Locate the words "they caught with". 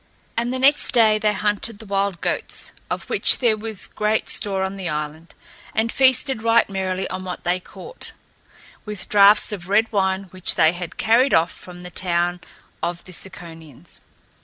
7.43-9.07